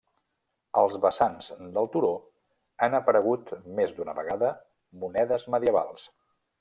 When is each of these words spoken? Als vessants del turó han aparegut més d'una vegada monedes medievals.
Als 0.83 0.95
vessants 1.01 1.49
del 1.75 1.89
turó 1.95 2.09
han 2.87 2.95
aparegut 3.01 3.51
més 3.81 3.93
d'una 3.99 4.17
vegada 4.21 4.51
monedes 5.05 5.47
medievals. 5.59 6.09